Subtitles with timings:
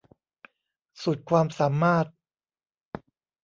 [1.03, 2.05] สุดความสามารถ